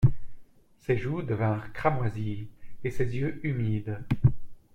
Ses 0.79 0.97
joues 0.97 1.21
devinrent 1.21 1.73
cramoisies, 1.73 2.47
et 2.83 2.89
ses 2.89 3.15
yeux 3.15 3.39
humides. 3.45 3.99